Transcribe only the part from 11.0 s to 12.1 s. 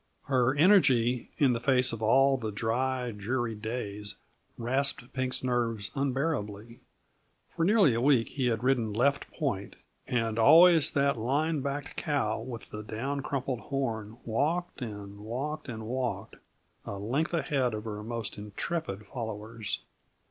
line backed